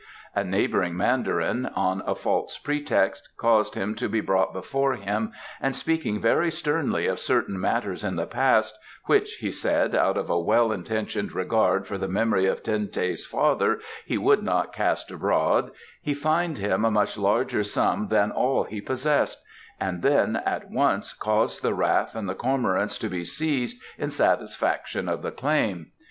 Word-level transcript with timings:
A 0.35 0.43
neighbouring 0.43 0.97
mandarin, 0.97 1.67
on 1.67 2.01
a 2.07 2.15
false 2.15 2.57
pretext, 2.57 3.29
caused 3.37 3.75
him 3.75 3.93
to 3.97 4.09
be 4.09 4.19
brought 4.19 4.51
before 4.51 4.93
him, 4.95 5.31
and 5.61 5.75
speaking 5.75 6.19
very 6.19 6.49
sternly 6.49 7.05
of 7.05 7.19
certain 7.19 7.59
matters 7.61 8.03
in 8.03 8.15
the 8.15 8.25
past, 8.25 8.75
which, 9.05 9.33
he 9.33 9.51
said, 9.51 9.93
out 9.93 10.17
of 10.17 10.27
a 10.27 10.39
well 10.39 10.71
intentioned 10.71 11.33
regard 11.33 11.85
for 11.85 11.99
the 11.99 12.07
memory 12.07 12.47
of 12.47 12.63
Ten 12.63 12.87
teh's 12.87 13.27
father 13.27 13.79
he 14.03 14.17
would 14.17 14.41
not 14.41 14.73
cast 14.73 15.11
abroad, 15.11 15.69
he 16.01 16.15
fined 16.15 16.57
him 16.57 16.83
a 16.83 16.89
much 16.89 17.15
larger 17.15 17.63
sum 17.63 18.07
than 18.07 18.31
all 18.31 18.63
he 18.63 18.81
possessed, 18.81 19.43
and 19.79 20.01
then 20.01 20.35
at 20.35 20.71
once 20.71 21.13
caused 21.13 21.61
the 21.61 21.75
raft 21.75 22.15
and 22.15 22.27
the 22.27 22.33
cormorants 22.33 22.97
to 22.97 23.07
be 23.07 23.23
seized 23.23 23.79
in 23.99 24.09
satisfaction 24.09 25.07
of 25.07 25.21
the 25.21 25.29
claim. 25.29 25.91